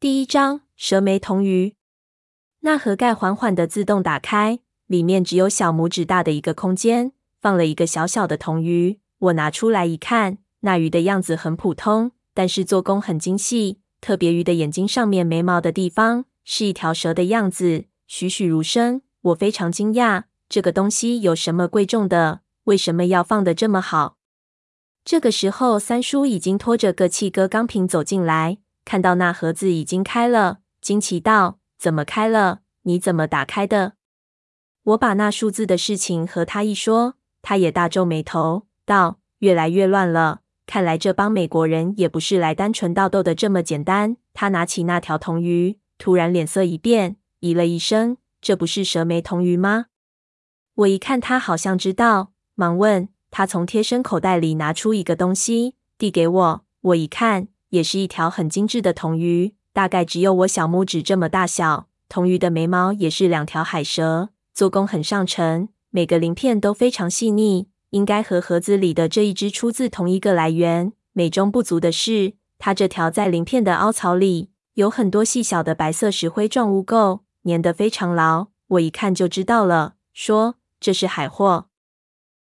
[0.00, 1.74] 第一章蛇眉铜鱼。
[2.60, 8.98] 那盒盖缓缓地自动打开，里面只有小拇指大的一个空间，放了一个小小的铜鱼。
[9.18, 13.80] 我拿出来一看，那鱼的样子很普通，但是做工很精细。
[14.00, 19.02] 特别鱼的眼睛上面眉毛的地方是一条蛇的样子，栩栩如生。
[19.20, 22.40] 我非常惊讶，这个东西有什么贵重的？
[22.64, 24.16] 为什么要放得这么好？
[25.04, 28.56] 这个时候，三叔已经拖着个气割钢瓶走进来，
[28.90, 32.62] 看到那盒子已经开了，惊奇道：“怎么开了？
[32.82, 33.92] 你怎么打开的？”
[34.82, 49.86] 我把那数字的事情和他一说，他也大皱眉头，道：“越来越乱了，看来这帮美国人也不是来单纯盗斗的这么简单。”他拿起那条铜鱼，突然脸色一变，咦了一声：“这不是蛇眉铜鱼吗？”
[50.74, 53.08] 我一看他好像知道，忙问。
[53.30, 56.64] 他从贴身口袋里拿出一个东西，递给我。
[56.80, 61.88] 我一看，也是一条很精致的铜鱼，大概只有我小拇指这么大小。
[62.08, 70.92] 铜鱼的眉毛也是两条海蛇，做工很上乘，每个鳞片都非常细腻，应该和盒子里的这一只出自同一个来源。
[71.12, 78.48] 美中不足的是，它这条在鳞片的凹槽里有很多细小的白色石灰状污垢，粘得非常牢。
[78.68, 81.66] 我一看就知道了，说这是海货。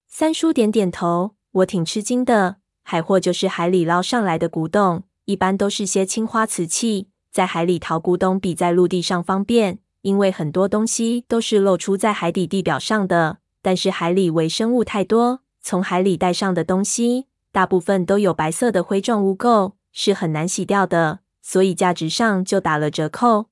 [0.07, 2.57] 三叔点点头，我挺吃惊的。
[2.83, 7.09] 海货就是海里捞上来的古董，一般都是些青花瓷器。
[7.31, 13.39] 在海里淘古董比在陆地上方便，因为很多东西都是露出在海底地表上的。
[13.61, 23.45] 但是海里微生物太多，从海里带上的东西大部分都有白色的灰状污垢，是很难洗掉的，所以价值上就打了折扣。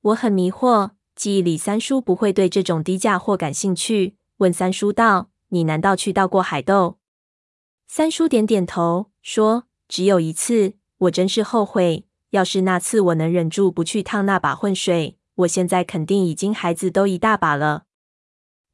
[0.00, 5.28] 我很迷惑，记忆里三叔不会对这种低价货感兴趣，问三叔道。
[5.50, 6.98] 你难道去到过海斗？
[7.86, 12.04] 三叔点点头，说：“只有一次，我真是后悔。
[12.30, 17.84] 要是那次我能忍住不去烫那把浑水，我现在肯定已经孩子都一大把了。”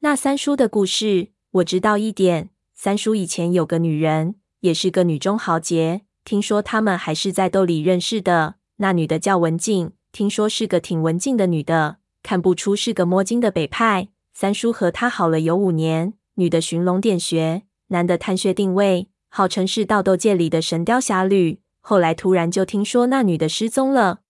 [0.00, 2.50] 那三叔的故事，我知道一点。
[2.74, 8.56] 三叔以前有个女人，也是个女中豪杰，听说他们还是在斗里认识的。
[8.78, 14.08] 那女的叫文静，听说是个挺文静的女的，看不出是个摸金的北派。
[14.32, 16.14] 三叔和她好了有五年。
[16.34, 21.58] 女的寻龙点穴，男的探穴定位，号称是盗斗界里的神雕侠侣。
[21.80, 24.20] 后来突然就听说那女的失踪了。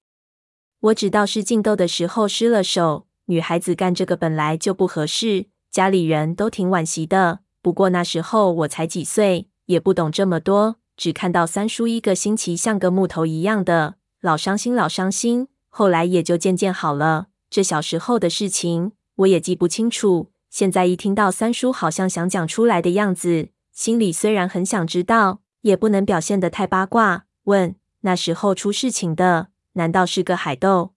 [0.80, 7.40] 我只道是竞斗的时候失了手，女孩子干这个本来就不合适，家里人都挺惋惜的。
[7.60, 15.48] 不过那时候我才几岁，也不懂这么多，只看到三叔一个星期像个木头一样的，老伤心，老伤心。
[15.68, 17.26] 后来也就渐渐好了。
[17.50, 20.30] 这小时候的事情我也记不清楚。
[20.48, 27.26] 现在一听到三叔好像想讲出来的样子，心里虽然很想知道，也不能表现得太八卦。
[27.44, 30.92] 问：那时候出事情的，难道是个海斗？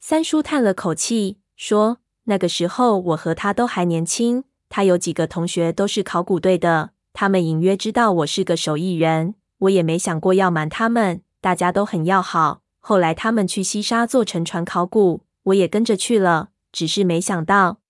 [0.00, 12.62] 三叔叹了口气，说：那个时候我和他都还年轻，他有几个同学都是考古队的，他们隐约知道我是个手艺人，我也没想过要瞒他们，大家都很要好。
[12.80, 17.80] 后来他们去西沙做沉船考古，我也跟着去了，只是没想到。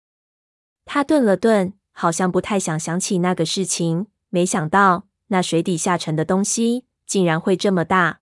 [0.85, 4.07] 他顿了顿，好像不太想想起那个事情。
[4.29, 8.21] 没想到那水底下沉的东西竟然会这么大。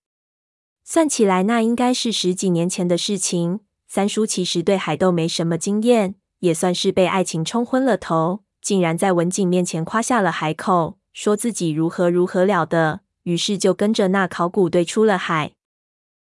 [0.85, 3.61] 算起来，那应该是十几年前的事情。
[3.87, 13.01] 三叔其实对海斗没什么经验，也算是被爱情冲昏了头，竟然在文景面前夸下了海口，说自己如何如何了得。
[13.25, 15.53] 于是就跟着那考古队出了海。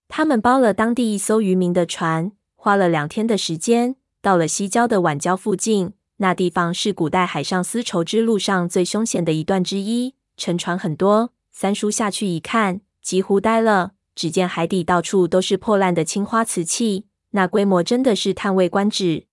[0.07, 5.95] 他们包了当地一艘渔民的船，花了两天的时间，到了西郊的晚礁附近。
[6.19, 11.31] 那地方是古代海上丝绸之路上最凶险的一段之一，沉船很多。
[11.51, 13.93] 三叔下去一看，几乎呆了。
[14.15, 19.27] 只见海底到处都是破烂的青花瓷器，那规模真的是叹为观止。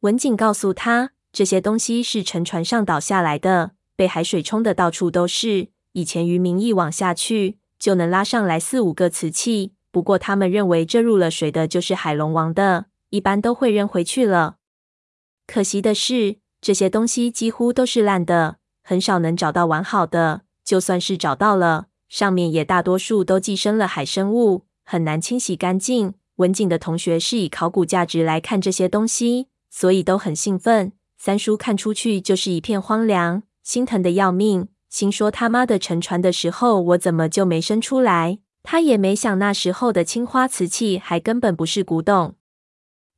[0.00, 5.68] 文景告诉他，这些东西是沉船上倒下来的，被海水冲得到处都是。
[5.92, 14.56] 以前渔民一网下去就能拉上来四五个瓷器，不过他们认为这入了水的就是海龙王的，一般都会扔回去了。
[15.52, 20.42] 可惜的是，这些东西几乎都是烂的，很少能找到完好的。
[20.64, 26.14] 就算是找到了，上面也大多数都寄生了海生物，很难清洗干净。
[26.36, 30.92] 文景的同学是以考古价值来看这些东西，所以都很兴奋。
[31.18, 38.38] 三叔看出去就是一片荒凉，心疼得要命，心说他妈的沉船的时候我怎么就没生出来？
[38.62, 42.36] 他也没想那时候的青花瓷器还根本不是古董。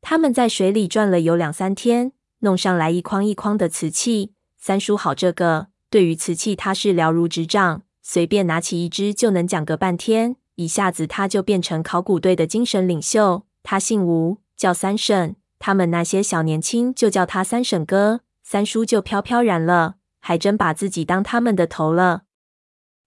[0.01, 2.13] 他们在水里转了有两三天。
[2.43, 10.37] 弄上来一筐一筐的瓷器，三叔好这个，对于瓷器他是了如指掌，随便拿起一只就能讲个半天。
[10.57, 13.47] 一下子他就变成考古队的精神领袖。
[13.63, 15.37] 他姓吴，叫三婶。
[15.59, 18.21] 他们那些小年轻就叫他三婶哥。
[18.43, 22.23] 三叔就飘飘然了，还真把自己当他们的头了。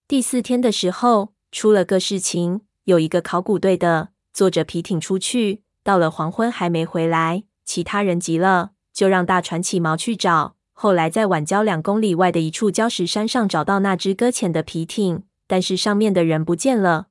[0.08, 7.44] 第四天的时候，出了个事情，有一个考古队的坐着皮艇出去，到了黄昏还没回来。
[7.64, 10.56] 其他人急了，就让大船起锚去找。
[10.72, 17.08] 后来在晚礁两公里外的一处礁石山上找到那只搁浅的皮艇，但是上面的人不见了。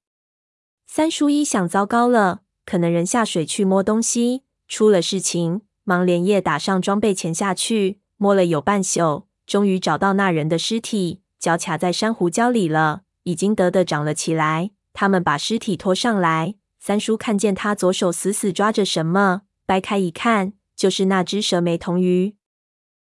[0.87, 7.99] 三叔一想，糟糕了，可能人下水去摸东西，出了事情，忙连夜打上装备潜下去。
[8.17, 14.71] 摸了有半宿，终于找到那人的尸体，脚卡在珊瑚礁里了，已经得的长了起来。
[14.93, 22.35] 他们把尸体拖上来，三叔看见他左手死死抓着什么，掰开一看，就是那只蛇眉铜鱼。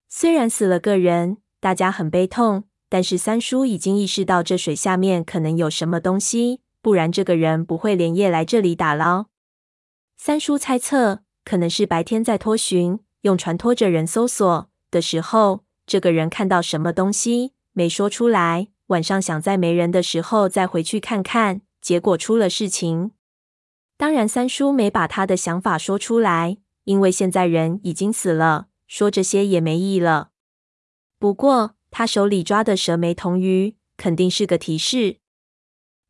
[0.07, 9.27] 虽然死了个人，大家很悲痛，但是三叔已经意识到这水下面可能有什么东西，不然这个人不会连夜来这里打捞。
[10.17, 14.69] 三叔猜测，可能是白天在拖寻，用船拖着人搜索。
[14.91, 18.69] 的时候，这个人看到什么东西没说出来。
[18.87, 23.11] 晚上想在没人的时候再回去看看，结果出了事情。
[23.95, 26.57] 当然，三叔没把他的想法说出来，
[26.89, 30.29] 因为现在人已经死了，说这些也没意义了。
[31.19, 35.17] 不过，他手里抓的蛇眉铜鱼肯定是个提示。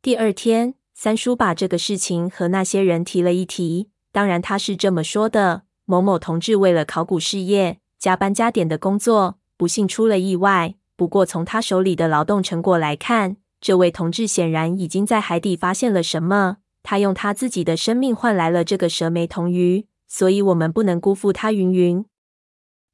[0.02, 3.90] 第二天，三叔把这个事情和那些人提了一提。
[4.14, 7.80] 当然，他是这么说的：某某同志为了考古事业。
[7.98, 10.75] 加班加点的工作，不幸出了意外。
[10.96, 16.60] 不过从他手里的劳动成果来看，这位同志显然已经在海底发现了什么。
[16.82, 21.54] 他用他自己的生命换来了这个蛇眉铜鱼，所以我们不能辜负他。
[21.54, 22.04] 云云。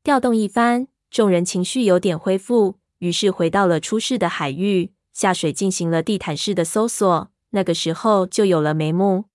[0.04, 7.32] 调动一番，众人情绪有点恢复，于是回到了出事的海域，下水进行了地毯式的搜索。
[7.52, 9.26] 那个时候就有了眉目。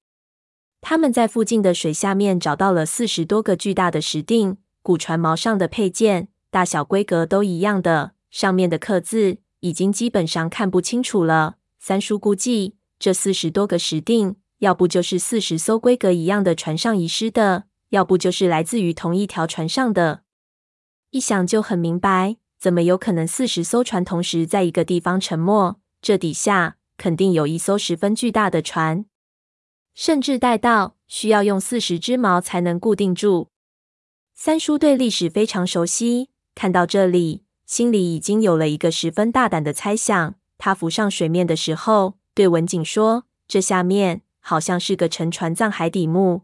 [0.83, 4.59] 他们在附近的水下面找到了四十多个巨大的石锭。
[4.83, 11.57] 古船锚上的配件，大小规格都一样的，上面的刻字已经基本上看不清楚了。
[11.79, 20.23] 三叔估计，这四十多个石锭，要不就是四十艘规格一样的船上遗失的，要不就是来自于同一条船上的。
[21.11, 25.77] 一想就很明白，怎么有可能四十艘船同时在一个地方沉没？
[26.03, 29.05] 这底下肯定有一艘十分巨大的船，
[29.95, 33.49] 甚至大到需要用四十只锚才能固定住。
[34.35, 40.37] 三叔对历史非常熟悉，看到这里，心里已经有了一个十分大胆的猜想。
[40.57, 46.43] 他浮上水面的时候，对文景说：“这下面好像是个沉船葬海底墓。”